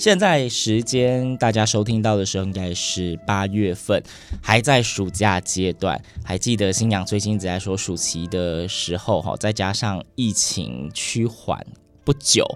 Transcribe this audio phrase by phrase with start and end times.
[0.00, 4.02] 现在时间大家收听到的时候，应该是八月份，
[4.42, 6.02] 还在暑假阶段。
[6.24, 11.66] 还记得新娘最近一直在说暑期的时候，哈，再加上疫情趋缓
[12.02, 12.46] 不久。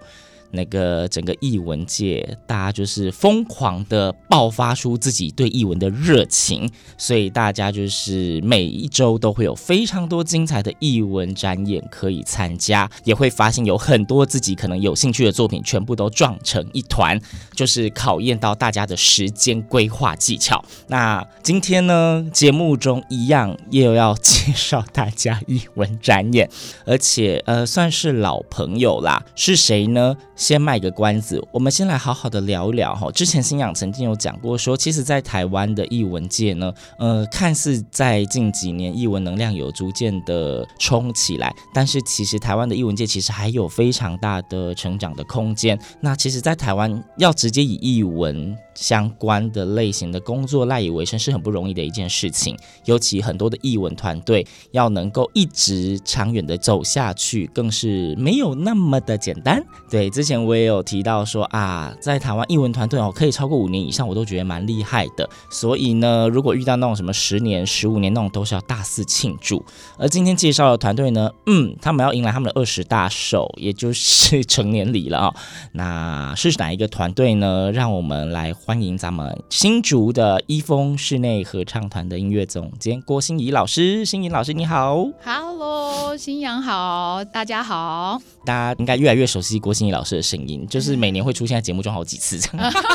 [0.55, 17.20] 那个整个译文界，大家就是疯狂的爆发出自己对译文的热情，所以大家就是每一周都会有非常多精彩的译文展演可以参加，也会发现有很多自己可能有兴趣的作品，全部都撞成一团，
[17.55, 20.64] 就是考验到大家的时间规划技巧。
[20.88, 26.48] 那今天呢，节目中一样又要介绍大家译文展演，
[26.86, 30.16] 而且呃算是老朋友啦，是谁呢？
[30.45, 33.11] 先卖个关子，我们先来好好的聊一聊哈。
[33.12, 45.81] 之前新阳曾经有讲过说，其实，在台湾的译文界呢，呃，看似在近几年译文能量有逐渐的冲起来，但是其实台湾的译文界其实还有非常大的成长的空间。
[46.03, 59.65] 那其实，在台湾要直接以译文相关的类型的工作赖以为生是很不容易的一件事情，尤其很多的译文团队要能够一直长远的走下去，更是没有那么的简单。
[59.91, 65.28] 对，之前我也有提到说啊，在台湾译文团队哦，可以超过五年以上，我都觉得蛮厉害的。
[65.50, 69.65] 所以呢，如果遇到那种什么十年、十五年那种，都是要大肆庆祝。
[69.98, 75.34] 而今天介绍的团队呢，嗯，他们要迎来他们的二十大寿，也就是 成年礼了啊、
[75.72, 77.71] 那是哪一个团队呢？
[77.72, 84.06] 让我们来欢迎咱们新竹的一峰室内合唱团的音乐总监郭心怡老师。
[84.06, 85.06] 心怡老师，你好。
[85.22, 88.19] Hello，新阳好，大家好。
[88.42, 92.38] 大家应该越来越熟悉郭心怡老师的声音，就是每年会出现在节目中好几次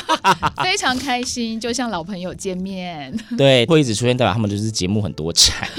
[0.63, 3.15] 非常开心，就像老朋友见面。
[3.37, 5.69] 对，会一直出现，代表他们就是节目很多产。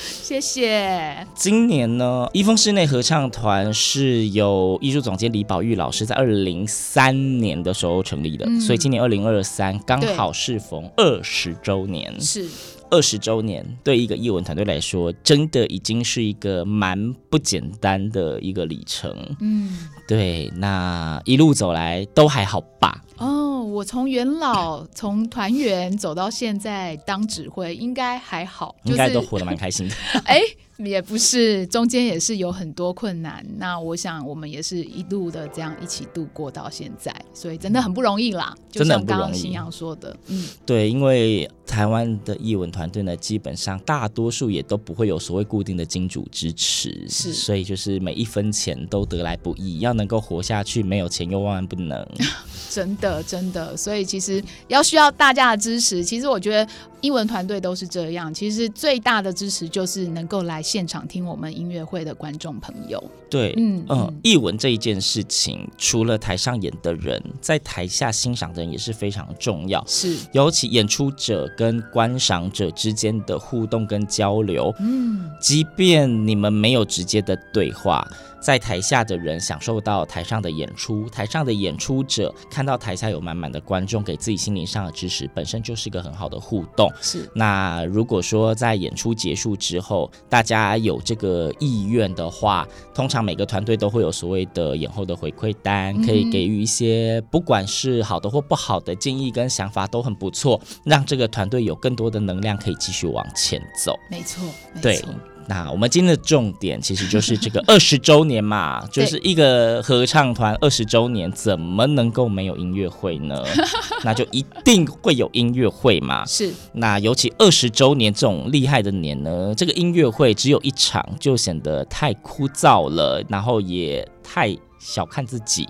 [0.00, 1.26] 谢谢。
[1.34, 12.20] 今年呢，一峰室内合唱团是由艺术总监李宝玉老师在二零零三年的时候成立的，嗯、所以今年二零二三刚好适逢二十周年。
[12.20, 12.48] 是。
[12.92, 19.16] 二十周年对一个译文团队来说，真的已经是一个蛮不简单的一个里程。
[19.38, 23.00] 嗯，对，那一路走来都还好吧？
[23.18, 29.94] 哦，我从元老从团员走到现在当指挥，应该还好，应该都活得蛮开心的。
[30.26, 30.40] 哎。
[30.84, 33.44] 也不是，中间也是有很多困难。
[33.56, 38.54] 那我想，我们也是一路的这样一起度过到现在，所以真的很不容易啦。
[38.70, 39.22] 真的很不容易。
[39.22, 52.04] 就像刚刚新阳说的，嗯，对，因为台湾的艺文团队呢，基本上大多数也都不会有所谓固定的金主支持，是，所以就是每一分钱都得来不易，要能够活下去，没有钱又万万不能。
[52.68, 56.02] 真的，真的，所以其实要需要大家的支持。
[56.04, 56.68] 其实我觉得
[57.00, 63.02] 艺文团队都是这样，其实最大的支持就是能够来现场听我们音乐会的观众朋友。
[63.28, 69.84] 对，嗯嗯，艺文这一件事情，除了台上演的人，在台下欣赏的人也是非常重要。
[69.86, 78.08] 是，尤其演出者跟观赏者之间的互动跟交流，嗯，即便你们没有直接的对话。
[78.40, 86.90] 在台下的人享受到台上的演出，台上的演出者看到台下有满满的观众给自己心灵上的支持，本身就是一个很好的互动。
[87.00, 87.30] 是。
[87.34, 103.94] 那如果说在演出结束之后，大家有这个意愿的话，通常每个团队都会有所谓的演后的回馈单，可以给予一些不管是好的或不好的建议跟想法都很不错，让这个团队有更多的能量可以继续往前走。
[104.10, 104.42] 没错，
[104.74, 104.82] 没错。
[104.82, 105.04] 对。
[105.46, 113.42] 那我们今天的重点其实就是这个 二十周年嘛，就是一个合唱团二十周年，怎么能够没有音乐会呢？
[114.04, 116.24] 那就一定会有音乐会嘛。
[116.24, 116.52] 是。
[116.74, 125.68] 那尤其二十周年这种厉害的年呢，这个音乐会只有一场就显得太枯燥了，然后也太小看自己，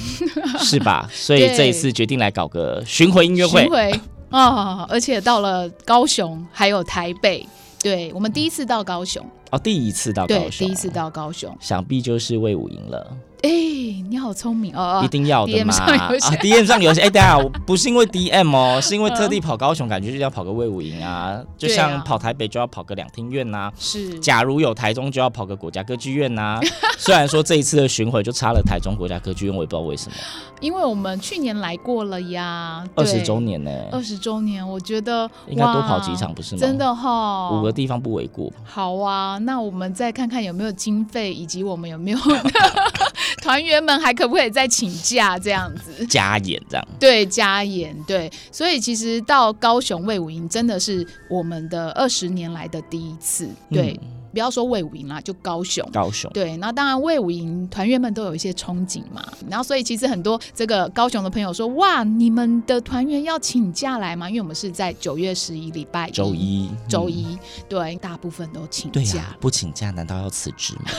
[0.60, 1.08] 是吧？
[1.10, 3.62] 所以这一次决定来搞个巡回音乐会。
[3.62, 4.00] 巡回
[4.30, 7.46] 哦，而且到了高雄，还有台北，
[7.84, 9.22] 对，我们第一次到高雄。
[9.50, 13.14] 哦，第一次到高雄，对，第一次到高雄，想必就是魏武赢了。
[13.44, 15.02] 哎、欸，你好聪明哦！
[15.04, 23.72] 一定要的嘛 DM 上有写啊！DM 上有些，哎、欸，等下我不是因为 DM 哦， 是因为特地跑高雄，感觉就是要跑个卫武营啊，就像跑台北就要跑个两厅院呐、啊。
[23.78, 26.60] 是，假如有台中就要跑个国家歌剧院呐、啊。
[26.96, 30.16] 虽然说这一次的巡回就差了台中国家歌剧院，我也不知道为什么。
[30.60, 33.90] 因为我们去年来过了呀，二十周年呢、欸。
[33.92, 36.60] 二十周年，我觉得应该多跑几场不是吗？
[36.62, 38.50] 真的哈、哦，五个地方不为过。
[38.64, 42.18] 好啊，那我们再看看有没有经费，以及我们有没有
[43.44, 44.14] 团员们还。
[44.14, 46.88] 可不可以再请假这样子加演这样？
[47.00, 53.48] 对，加演对，所以其实到高雄魏武营真的是我们的二十年来的第一次。
[53.68, 55.84] 对，嗯、不要说魏武营啦，就高雄。
[55.92, 59.26] 高雄对，那当然魏武营团员们都有一些憧憬嘛。
[59.50, 67.38] 然后所以其实很多这个高雄的朋友说：“哇，你们的团员要请假来吗？”因为我们是在九月十一礼拜周一，周一、嗯、
[67.68, 69.00] 对，大部分都请假。
[69.00, 70.92] 对呀、啊，不请假难道要辞职吗？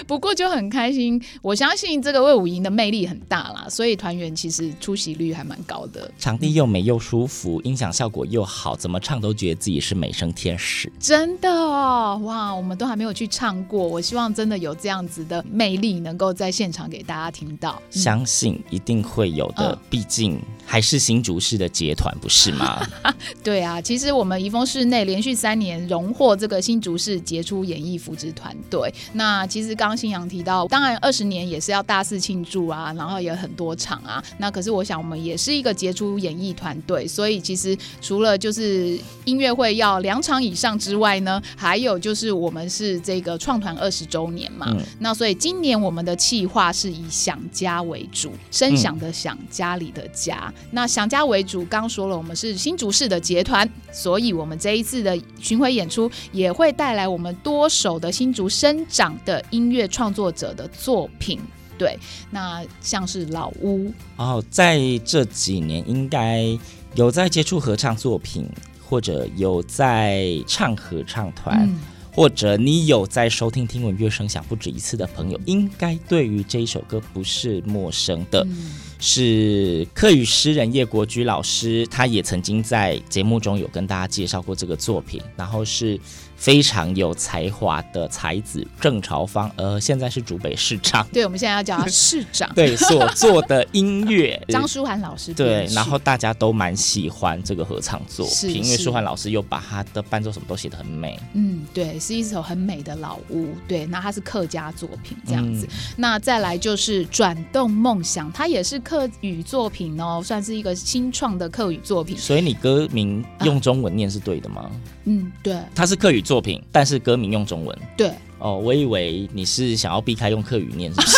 [0.06, 6.10] 不过就很开心，我相信这个魏武营的魅力很大啦，所以团员其实出席率还蛮高的。
[6.18, 10.90] 场地又美又舒服，音响效果又好，怎么唱都觉得自己是美声天使。
[10.98, 17.80] 真的哦，哇，我们都还没有去唱过，我希望真的有这样子的魅力，能够在现场给大家听到。
[17.92, 20.40] 嗯、相信一定会有的，毕竟
[20.70, 22.80] 还是新竹市的结团，不是吗？
[23.42, 28.94] 对啊，其实我们怡丰室内连续三年荣获这个新竹市杰出演艺扶植团队。
[29.14, 34.22] 那其实刚刚新阳提到，当然二十年也是要大肆庆祝啊，然后也很多场啊。
[34.38, 44.68] 那可是我想，我们也是一个杰出演艺团队，所以其实除了就是音乐会要两场以上之外呢，还有就是我们是这个创团二十周年嘛。
[44.70, 50.52] 嗯、那所以今年我们的企划是以想家为主，声响的响，家里的家。
[50.64, 61.40] 嗯、那想家为主，刚说了，我们是新竹市的结团，所以我们这一次的巡回演出也会带来我们多首的新竹生长的音乐创作者的作品，
[61.78, 61.98] 对，
[62.30, 63.92] 那像是老屋。
[64.16, 66.58] 哦，在这几年应该
[66.94, 68.48] 有在接触合唱作品，
[68.82, 71.78] 或者有在唱合唱团，嗯、
[72.12, 78.44] 或者你有在收听听闻乐声响不止一次的朋友，应该对于这一首歌不是陌生的。
[78.48, 85.98] 嗯是客语诗人叶国居老师，他也曾经在节目中有跟大家介绍过这个作品，然后是。
[86.40, 91.06] 非常有才华的才子郑朝芳，呃，现在是竹北市长。
[91.12, 92.50] 对，我们现在要叫他 市长。
[92.54, 95.34] 对，所做的音乐， 张舒涵老师。
[95.34, 101.20] 对，然后大家都蛮喜欢这个合唱作品，因为舒涵老师又把他的伴奏什么都写得很美。
[101.34, 103.54] 嗯，对，是一首很美的老屋。
[103.68, 105.66] 对，那它是客家作品这样子。
[105.66, 112.16] 嗯、那再来就是转动梦想，它也是客语作品哦，算是一个新创的客语作品。
[112.16, 114.62] 所以你歌名用中文念是对的吗？
[114.62, 114.70] 啊、
[115.04, 116.20] 嗯，对，它是客语。
[116.20, 117.78] 作品，但是歌名用中文。
[117.96, 121.16] 对，哦，我以为你是想要避开用客语念，是不是？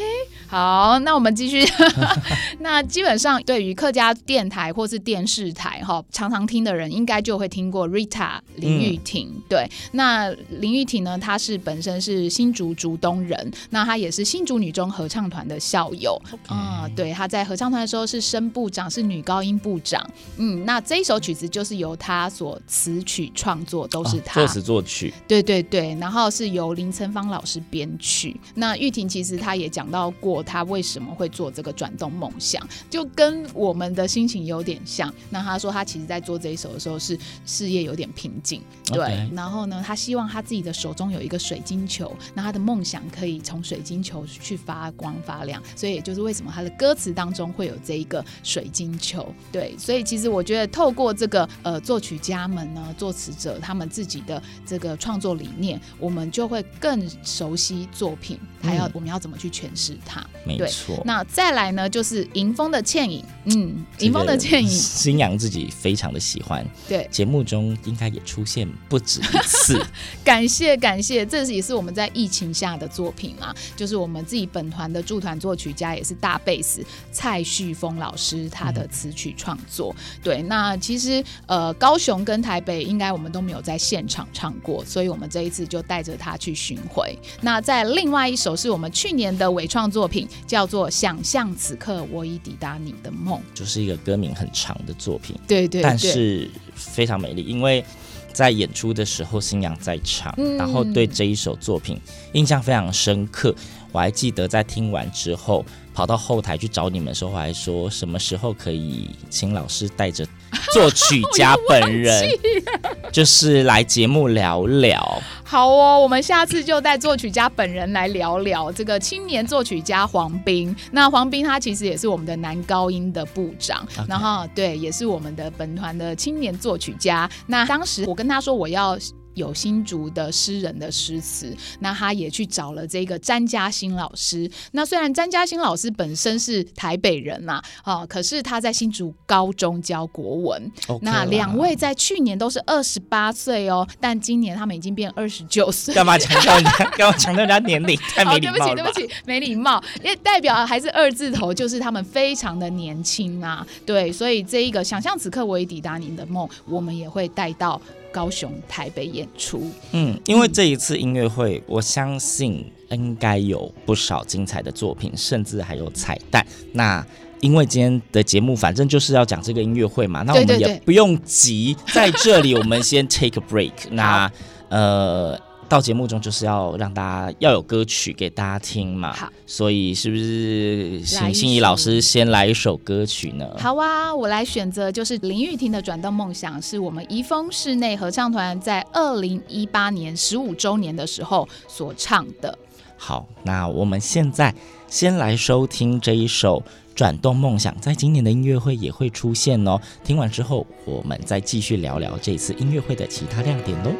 [0.49, 1.65] 好，那我们继续。
[2.61, 9.33] 那基本上对于客家电台或是电视台哈，常常听的人应该就会听过 Rita 林玉婷。
[9.35, 16.95] 嗯、对，那林玉婷呢，她是本身是新竹竹东人，那她也是新竹女中合唱团的校友啊、嗯。
[16.95, 20.09] 对，她在合唱团的时候是声部长，是女高音部长。
[20.37, 25.13] 嗯，那这一首曲子就是由她所词曲创作，都是她、哦、作词作曲。
[25.27, 28.39] 对对对，然后是由林岑芳老师编曲。
[28.55, 30.36] 那玉婷其实她也讲到过。
[30.43, 35.13] 他为什么会做这个转动梦想，就跟我们的心情有点像。
[35.31, 39.29] 那他说他其实在做这一首的时候是事业有点瓶颈，对。
[39.33, 45.63] 然后呢，他希望他自己的手中有一个水晶球，那他的梦想可以从水晶球去发光发亮。
[45.75, 49.77] 所以也就是为什么他的歌词当中会有这一个水晶球，对。
[49.79, 60.26] 所以其实我觉得透过这个呃作曲家们呢，作词者他们自己的这个创作理念，我们就会更熟悉作品，还要、嗯、我们要怎么去诠释它。
[60.45, 69.85] 没错，那再来呢，就是迎风的倩影，嗯，迎风的倩影，新阳自己非常的喜欢，对，节目中应该也出现不止一次，
[70.25, 90.16] 感谢感谢，这也是我们在疫情下的作品啊，就是我们自己本团的驻团作曲家也是大贝斯蔡旭峰老师他的词曲创作，嗯、对，那其实呃高雄跟台北应该我们都没有在现场唱过，所以我们这一次就带着他去巡回，那在另外一首是我们去年的伪创作品。
[90.47, 95.35] 叫做想象此刻我已抵达你的梦，就是一个歌名很长的作品。
[95.49, 97.85] 对，对对，但是非常美丽，因为
[98.33, 101.99] 在演出的时候，新娘在场，嗯然后对这一首作品
[102.35, 103.53] 印象非常深刻。
[103.93, 110.27] 我还记得在听完之后，跑到后台去找你们的时候，我还说什么时候可以请老师带着
[110.73, 112.29] 作曲家本人，
[113.13, 115.23] 就是来节目聊聊。
[115.45, 120.75] 好哦，我们下次就带作曲家本人来聊聊这个青年作曲家黄斌。
[120.91, 127.31] 那黄斌他其实也是我们的男高音的部长.然后对，也是我们的本团的青年作曲家。
[127.47, 128.99] 那当时我跟他说我要。
[129.37, 134.51] 有新竹的诗人的诗词，那他也去找了这个詹家新老师。
[134.73, 140.73] 那虽然詹家新老师本身是台北人嘛，啊，可是他在新竹高中教国文。
[140.87, 145.95] Okay 那两位在去年都是二十八岁哦，但今年他们已经变二十九岁。
[145.95, 146.71] 干嘛强调人家？
[146.97, 147.95] 干嘛强调人家年龄？
[147.97, 148.75] 太没礼貌了。
[148.75, 149.83] 对不起，对不起，没礼貌。
[150.03, 153.67] 因为代表还是二字头，就是他们非常的年轻啊。
[153.85, 157.81] 对，所以这一个想象此刻我已抵达您的梦，我们也会带到。
[158.17, 166.43] 高雄、台北演出，嗯，因为这一次音乐会，我相信应该有不少精彩的作品，甚至还有彩蛋。
[166.73, 167.07] 那
[167.41, 173.73] 因为今天的节目，反正就是要讲这个音乐会嘛，那我们也不用急，在这里我们先 take a break。
[173.91, 174.33] 那
[174.71, 175.39] 呃。
[175.69, 183.49] 到节目中就是要让大家要有歌曲给大家听嘛，好，所以是不是请心怡老师先来一首歌曲呢？
[183.59, 192.57] 好啊，我来选择就是林玉婷的《转动梦想》，是我们怡丰室内合唱团在二零一八年十五周年的时候所唱的。
[192.97, 194.55] 好，那我们现在
[194.89, 196.61] 先来收听这一首
[196.95, 199.79] 《转动梦想》，在今年的音乐会也会出现哦。
[200.05, 203.91] 听完之后，我们再继续聊聊这次音乐会的其他亮点喽。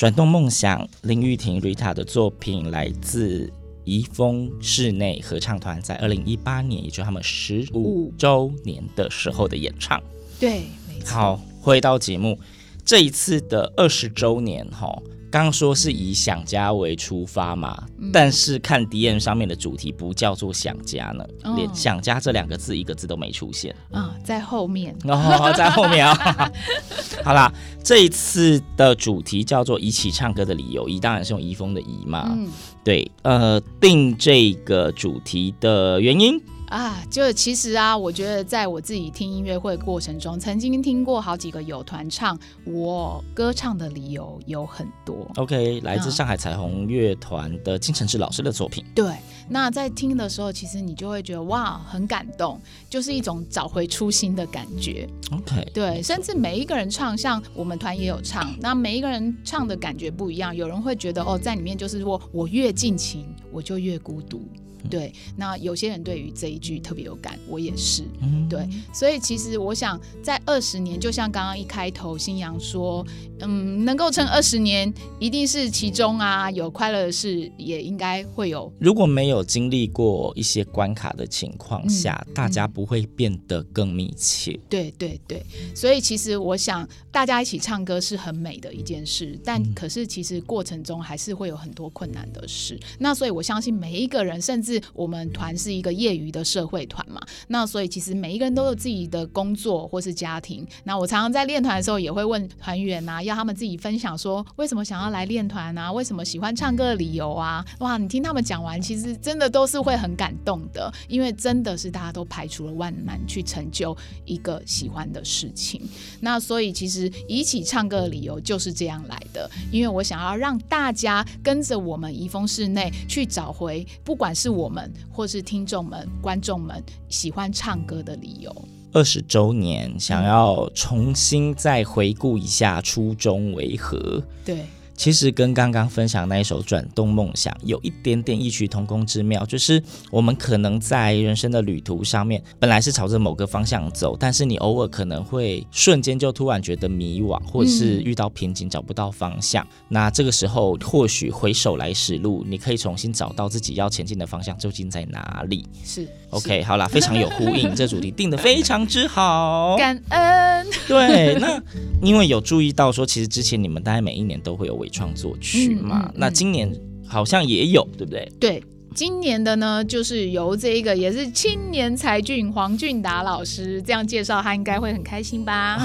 [0.00, 3.52] 转动梦想，林玉婷 Rita 的作品来自
[3.84, 10.02] 怡丰室内合唱团，在二零一八年，也就是他们十五周年的时候的演唱。
[10.38, 11.14] 对，没错。
[11.14, 12.38] 好，回到节目，
[12.82, 14.90] 这一次的二十周年，哈。
[15.02, 23.74] 刚刚说是以想家为出发嘛，嗯、但是看 D N 上面的主题不叫做想家呢，哦、连想家这两个字一个字都没出现。
[23.90, 24.96] 啊、哦，在后面。
[25.04, 26.52] 哦，在后面啊。
[27.22, 27.52] 好啦，
[27.84, 32.48] 这一次的主题叫做“一起唱歌的理由”，一当然是用怡丰的怡嘛，嗯、
[32.82, 36.40] 对，呃，定这个主题的原因。
[36.70, 45.28] 啊，就其实啊，我觉得在我自己听音乐会过程中，曾经听过好几个有团唱我歌唱的理由有很多。
[45.34, 48.84] OK，来自上海彩虹乐团的金承志老师的作品。
[48.94, 49.12] 对，
[49.48, 55.08] 那在听的时候，其实你就会觉得哇，很感动，就是一种找回初心的感觉。
[55.32, 60.54] OK，对，甚至每一个人唱，像我们团也有唱，那每一个人唱的感觉不一样。
[60.54, 64.40] 有人会觉得哦，在里面就是说我越尽情，我就越孤独。
[64.88, 68.04] 对，那有些人对于这一句特别有感，我也是。
[68.22, 73.04] 嗯，对，所以其实我想，在二十年，就像刚刚一开头新阳说，
[73.40, 78.72] 嗯，能够撑二十年，一定是其中啊有快乐的事，也应该会有。
[78.78, 84.58] 如果没有经历过一些关卡的情况下，嗯、大家不会变得更密切。
[84.68, 85.44] 对对对，
[85.74, 92.78] 所以其实我想，大家一起唱歌是很美的一件事，但可是其实过程中还是会有很多困难的事。
[92.98, 100.66] 那所以我相信每一个人，甚至是我们团是一个业余的社会团嘛，那所以其实每一个人都有自己的工作或是家庭。
[100.84, 107.64] 那我常常在练团的时候也会问团员啊，要他们自己分享说为什么想要来练团啊，为什么喜欢唱歌的理由啊。
[107.80, 115.80] 哇，你听他们讲完，其实真的都是会很感动的，因为真的是大家都排除了万难去成就一个喜欢的事情。
[116.20, 128.54] 那所以其实一起唱歌的理由就是这样来的，因为我想要让大家跟着我们怡丰室内去找回，不管是我们或是听众们、观众们喜欢唱歌的理由。
[128.92, 134.22] 二十周年，想要重新再回顾一下初衷为何？
[134.44, 134.66] 对。
[135.00, 149.64] 其实跟刚刚分享那一首《转动梦想》有一点点异曲同工之妙，就是我们可能在人生的旅途上面，本来是朝着某个方向走，但是你偶尔可能会瞬间就突然觉得迷惘，或者是遇到瓶颈找不到方向。
[149.64, 155.64] 嗯、那这个时候，或许回首来时路，你可以重新找到自己要前进的方向究竟在哪里。
[155.82, 160.66] 是，OK，好啦，非常有呼应，这主题定的非常之好，感恩。
[160.86, 161.58] 对，那
[162.02, 166.70] 因为有注意到说，其实之前你们大概每一年都会有为创作曲嘛，那今年
[167.06, 168.30] 好像也有，对不对？
[168.38, 168.62] 对，
[168.94, 175.78] 今年的呢，就是由这一个也是青年才俊黄俊达老师这样介绍，他应该会很开心吧？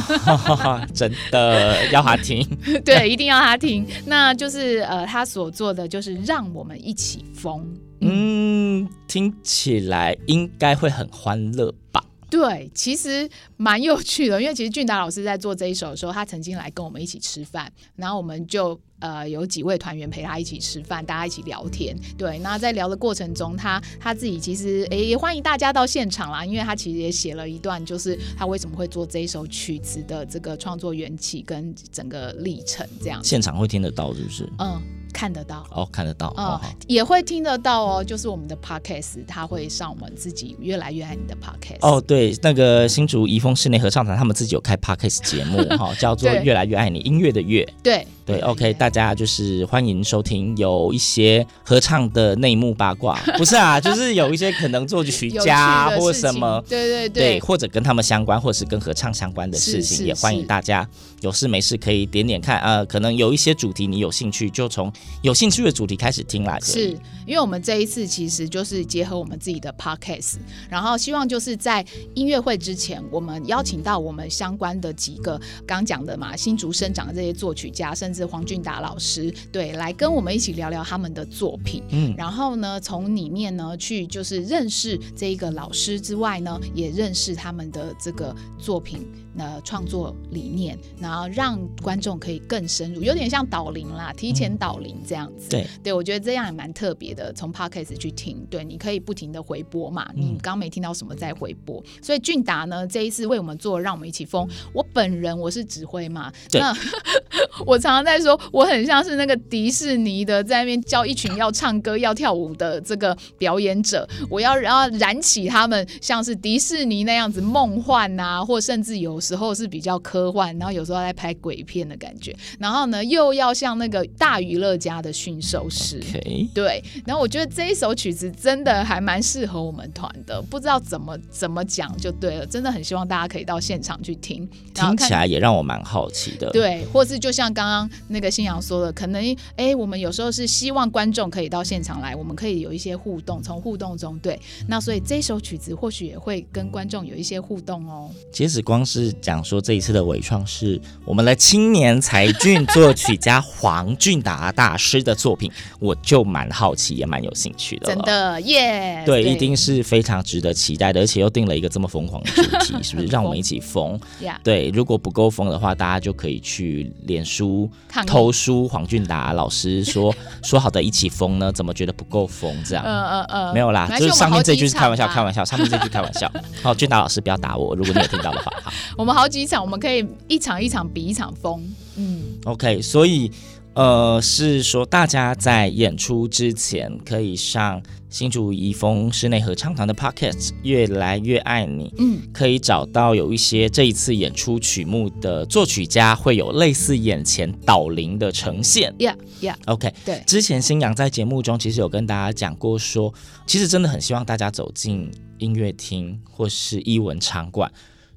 [0.93, 2.45] 真的要他听，
[2.83, 3.85] 对，一定要他听。
[4.05, 7.61] 那就是呃，他所做的就是让我们一起疯，
[8.01, 12.03] 嗯，嗯，听起来应该会很欢乐吧？
[12.35, 21.97] 对，其实蛮有趣的，因为其实俊达老师在做这一首的时候，他曾经来跟我们一起吃饭，然后我们就呃有几位团员陪他一起吃饭，大家一起聊天。
[22.17, 33.23] 对，那在聊的过程中，他他自己其实诶也欢迎大家到现场啦，因为他其实也写了一段，就是他为什么会做这一首曲子的这个创作缘起跟整个历程这样。
[33.23, 34.43] 现场会听得到是不是？
[34.59, 34.94] 嗯。
[35.15, 38.03] 看得到哦，看得到，嗯，哦、也会听得到哦。
[38.03, 41.77] 就是我们的 podcast，他会上我们自己越来越爱你的 podcast。
[41.79, 47.65] 哦，对，那个新竹怡丰室内合唱团，他们自己有开 podcast 节目 哈、哦，叫做《越来越爱你》，音乐的乐。
[47.81, 48.05] 对。
[48.25, 60.89] 对，OK，大家就是欢迎收听，有一些合唱的内幕八卦， 不是啊，就是有一些可能作曲家 或什么，对对对，对，或者跟他们相关，或者是跟合唱相关的事情，也欢迎大家
[61.21, 66.59] 有事没事可以点点看，呃，可能有一些主题你有兴趣，就从有兴趣的主题开始听啦。
[66.59, 66.89] 是
[67.25, 70.35] 因为我们这一次其实就是结合我们自己的 podcast，
[70.69, 81.83] 然后希望就是在音乐会之前，我们邀请到我们相关的几个刚讲的嘛，新竹生长的这些作曲家，甚至是黄俊达老师，对，来跟我们一起聊聊他们的作品。
[81.89, 89.07] 嗯，然后呢，从里面呢去就是认识这一个老师之外呢，也认识他们的这个作品。
[89.37, 95.49] 呃，创作理念，然后让观众可以更深入，有点像导聆啦，提前导聆这样子。
[95.49, 97.33] 嗯、对，对我觉得这样也蛮特别的。
[97.33, 100.09] 从 Podcast 去听，对，你可以不停的回播嘛。
[100.15, 101.83] 嗯、你刚没听到什么再回播。
[102.01, 104.47] 所以俊达呢，这一次为我们做，让我们一起疯。
[104.71, 106.73] 我本人我是指挥嘛，那
[107.67, 114.07] 我常常在说，我很像是那个迪士尼的，在那边教一群要唱歌要跳舞的这个表演者。
[114.29, 119.19] 我要要燃起他们，像是迪士尼那样子梦幻啊，或甚至有。
[119.25, 126.47] 时候是比较科幻，然后有时候在拍鬼片的感觉，然后呢又要像那个大娱乐家的驯兽师，Okay.
[126.53, 148.11] 对，然后我觉得这一首曲子真的还蛮适合我们团的，不知道怎么怎么讲就对了，真的很希望大家可以到现场去听，听起来也让我蛮好奇的，对，或是就像刚刚那个新阳说的，可能哎，我们有时候是希望观众可以到现场来，我们可以有一些互动，从互动中对，那所以这首曲子或许也会跟观众有一些互动哦。
[148.31, 157.87] 其实光是讲说这一次的伪创是我们的青年才俊作曲家黄俊达大师的作品，我就蛮好奇也蛮有兴趣的。
[157.87, 163.07] 真的耶！Yeah, 对，对，一定是非常值得期待的，而且又定了一个这么疯狂的主题，是不是？
[163.07, 163.99] 让我们一起疯。
[164.43, 167.69] 对，如果不够疯的话，大家就可以去脸书
[168.05, 171.51] 投书黄俊达老师说 说好的一起疯呢？
[171.51, 172.55] 怎么觉得不够疯？
[172.63, 172.83] 这样？
[172.85, 176.31] 嗯嗯嗯，没有啦，就是上面这句是开玩笑，开玩笑，上面这句开玩笑。
[176.61, 178.71] 好，俊达老师不要打我，如果你有听到的话，好。
[179.05, 181.63] 我们好几场，我们可以一场一场比一场疯。
[181.95, 183.31] 嗯，OK，所以
[183.75, 191.93] 呃，是说大家在演出之前可以上新竹怡丰室内合唱团的 Pocket 越来越爱你。
[191.99, 198.91] 嗯，可以找到有一些这一次演出曲目的作曲家会有类似眼前导聆的呈现。
[198.97, 199.53] Yeah Yeah。
[199.67, 200.23] OK，对。
[200.25, 203.13] 之前新阳在节目中其实有跟大家讲过说，说
[203.45, 207.71] 其实真的很希望大家走进音乐厅或是艺文场馆。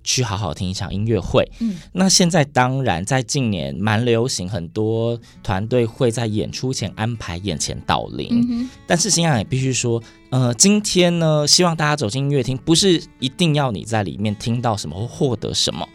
[0.08, 1.46] 去好好听一场音乐会。
[1.60, 8.26] 嗯，那现在当然在近年蛮流行，很多团队会在演出前安排眼前导聆。
[8.50, 8.70] 嗯。
[8.86, 15.86] 但是新阳也必须说，呃，今天呢，希望大家走进音乐厅，不是一定要你在里面听到什么或获得什么。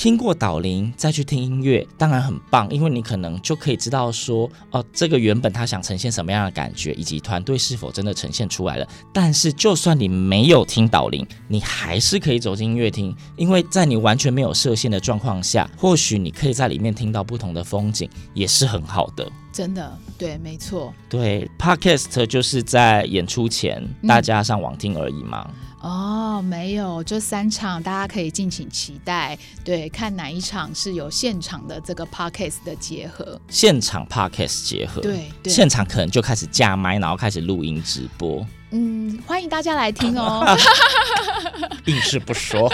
[0.00, 8.88] 听过导聆再去听音乐，当然很棒，因为你可能就可以知道说，哦，这个原本他想呈现什么样的感觉，以及团队是否真的呈现出来了。
[9.12, 19.30] 但是，就算你没有听导聆，你还是可以走进音乐厅，因为在你完全没有设限的状况下，或许你可以在里面听到不同的风景，也是很好的。
[19.52, 20.94] 真的，对，没错。
[21.10, 25.46] 对，Podcast 就是在演出前大家上网听而已嘛。
[25.82, 29.38] 嗯哦，没有，这三场大家可以敬请期待。
[29.64, 38.46] 对，看哪一场是有现场的这个 podcast 的结合，现场 podcast 结合，对，对，现场可能就开始架麦，然后开始录音直播。
[38.72, 40.44] 嗯，欢迎大家来听哦。
[41.86, 42.70] 硬是不说。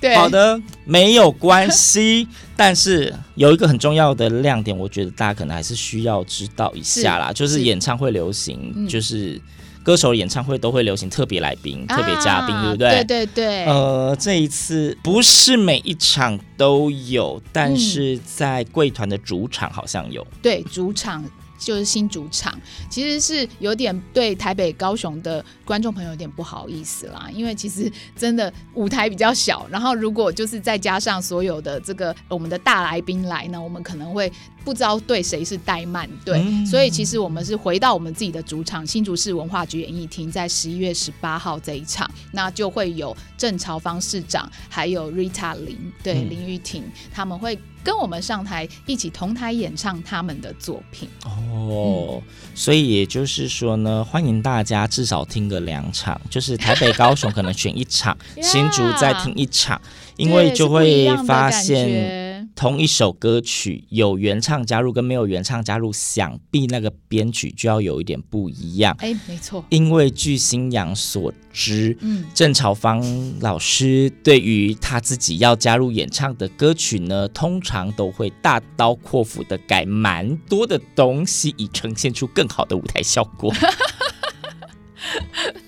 [0.00, 2.26] 对，好的，没有关系。
[2.56, 9.40] 但是有一个很重要的亮点，我觉得大家可能还是需要知道一下啦，是就是演唱会流行，嗯、就是。
[9.82, 12.90] 歌手演唱会都会流行特别来宾、啊、特别嘉宾，对不对？
[12.90, 13.64] 对对对。
[13.66, 20.22] 呃，这一次不是每一场都有，但是在贵团的主场好像有。
[20.22, 21.24] 嗯、对，主场。
[21.62, 22.52] 就是新主场，
[22.90, 34.30] 其实是有点对台北、高雄的观众朋友有点不好意思啦，因为其实真的舞台比较小，然后如果就是再加上所有的这个我们的大来宾来呢，我们可能会
[34.64, 47.58] 不知道对谁是怠慢，对，嗯、所以其实我们是回到我们自己的主场新竹市文化局演艺厅，在十一月十八号这一场，那就会有郑朝芳市长，还有 Rita 林，对、嗯、林玉婷他们会。
[47.82, 52.22] 跟我们上台一起同台演唱他们的作品哦，嗯、
[52.54, 59.80] 所以也就是说呢，欢迎大家至少听个两场，就是台北、高雄可能选一场， 新竹再听一场，
[60.16, 62.21] 因为就会发现。
[62.62, 68.94] 同一首歌曲有原唱加入跟没有原唱加入，想必那个编曲就要有一点不一样。
[69.00, 73.04] 哎，没错，因为据新阳所知，嗯，郑朝芳
[73.40, 83.52] 老师对于他自己要加入演唱的歌曲呢，通常都会大刀阔斧的改蛮多的东西，以呈现出更好的舞台效果。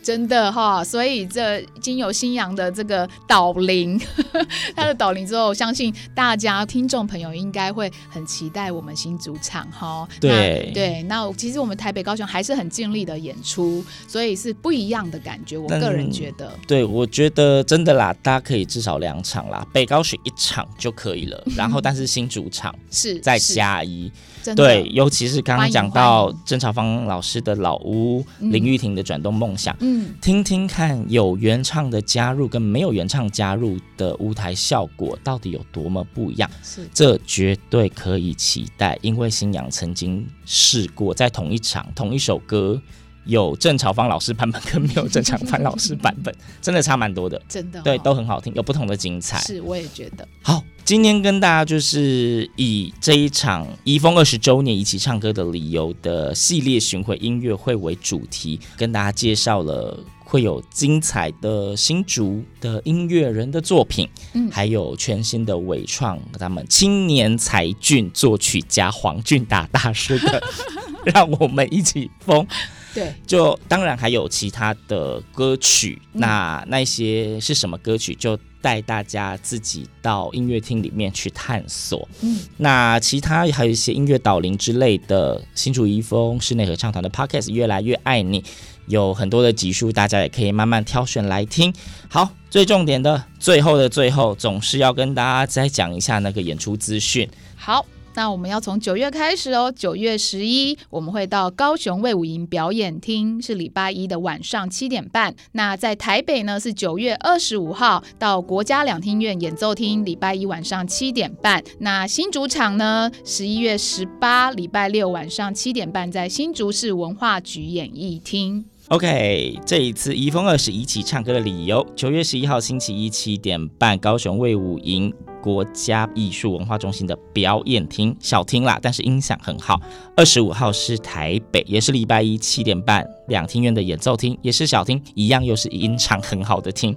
[0.04, 3.98] 真的哈，所以这经由新阳的这个导聆，
[4.76, 10.06] 他的导灵之后，相信大家听众朋友应该会很期待我们新主场哈。
[10.20, 15.56] 对对，那其实我们台北、高雄还是很尽力的演出，所以是不一样的感觉。
[15.56, 21.42] 我个人觉得，对，我觉得真的啦，大家可以至少两场啦，北高雄一场就可以了。
[21.56, 24.12] 然后，但是新主场是再加一。
[24.54, 42.80] 对，尤其是刚刚讲到郑朝芳老师的老屋，林玉婷的转动梦想，嗯，听听看有原唱的加入跟没有原唱加入的舞台效果到底有多么不一样，是这绝对可以期待，因为新娘曾经试过在同一场同一首歌。
[43.26, 49.38] 有郑朝芳老师版本跟没有郑朝芳老师版本， 真的差蛮多的，真的、哦、对，都很好听，有不同的精彩。
[49.40, 50.26] 是，我也觉得。
[50.42, 70.42] 好，今天跟大家就是以这一场宜丰二十周年一起唱歌的理由的系列巡回音乐会为主题，跟大家介绍了会有精彩的新竹的音乐人的作品，嗯，还有全新的伟创，他们青年才俊作曲家黄俊达大师的，
[71.06, 72.46] 让我们一起疯。
[72.94, 82.08] 对，就当然还有其他的歌曲，嗯、那那些是什么歌曲，就带大家自己到音乐厅里面去探索。
[82.22, 88.42] 嗯，那其他还有一些音乐导聆之类的，新竹遗风室内合唱团的 Podcast 越来越爱你，
[88.86, 91.74] 有很多的集数，大家也可以慢慢挑选来听。
[92.08, 97.28] 好，最重点的最后的最后，总是要跟大家再讲一下那个演出资讯。
[97.56, 97.84] 好。
[98.14, 105.34] 那我们要从九月开始哦，九月十一我们会到高雄卫武营表演厅，是礼拜一的晚上七点半。
[105.52, 111.62] 那在台北呢是九月二十五号到国家两厅院演奏厅，礼拜一晚上七点半。
[111.80, 118.64] 那新主场呢，十一月十八礼拜六晚上七点半，在新竹市文化局演艺厅。
[118.88, 125.12] OK，这一次宜丰二十一起唱歌的理由，九月十一号星期一七点半，高雄卫武营。
[125.44, 129.78] 国家艺术文化中心的表演厅小厅啦，但是音响很好。
[130.16, 136.96] 二十五号是台北，也是礼拜一七点半，两厅院的演奏厅，也是小厅，一样又是音场很好的厅。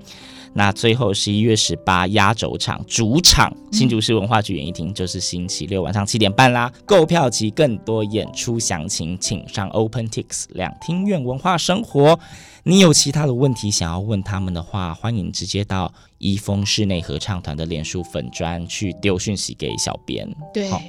[0.54, 6.72] 那最后十一月十八压轴场主场新竹市文化局演艺厅，就是星期六晚上七点半啦。
[6.86, 12.18] 购票及更多演出详情，请上 OpenTix 两厅院文化生活。
[12.68, 20.28] 你有其他的问题想要问他们的话，欢迎直接到怡丰室内合唱团的脸书粉砖去丢讯息给小编。
[20.54, 20.82] 对，好，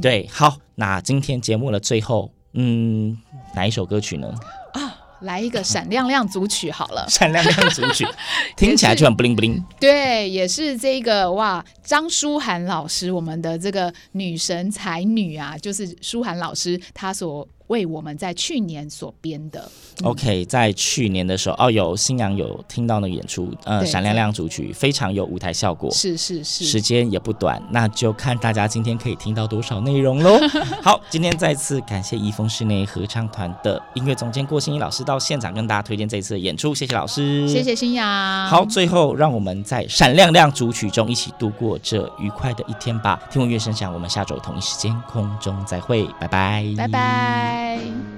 [0.00, 0.56] 对，好。
[0.76, 3.18] 那今天节目的最后，嗯，
[3.54, 4.32] 哪一首歌曲呢？
[4.72, 8.06] 啊来一个闪亮亮组曲好了，闪亮亮组曲
[8.56, 9.62] 听起来就很 bling bling。
[9.78, 17.46] 对，也是这个哇，张舒涵老师，我们的这个女神才女啊，就是舒涵老师她所。
[17.68, 19.70] 为我们在去年所编的。
[20.02, 30.38] OK，在去年的时候，哦，有新娘有听到那个演出，呃，闪亮亮主曲非常有舞台效果，是是是，时间也不短，那就看大家今天可以听到多少内容喽。
[30.82, 38.46] 好，今天再次感谢怡丰室内合唱团的音乐总监郭心怡老师到现场跟大家推荐这一次的演出，谢谢老师，谢谢新阳。
[38.48, 43.18] 好，最后让我们在闪亮亮主曲中一起度过这愉快的一天吧。
[43.30, 48.16] 听闻乐声响，我们下周同一时间空中再会，拜拜拜，拜拜。